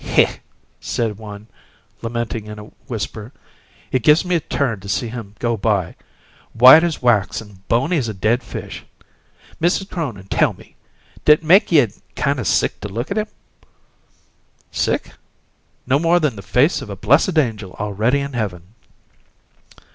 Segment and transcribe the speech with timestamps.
[0.03, 0.41] "Hech!"
[0.79, 1.45] said one,
[2.01, 3.31] lamenting in a whisper.
[3.91, 5.95] "It give me a turn to see him go by
[6.53, 8.83] white as wax an' bony as a dead fish!
[9.61, 9.91] Mrs.
[9.91, 10.75] Cronin, tell me:
[11.23, 13.27] d'it make ye kind o' sick to look at um?"
[14.71, 15.11] "Sick?
[15.85, 18.73] No more than the face of a blessed angel already in heaven!"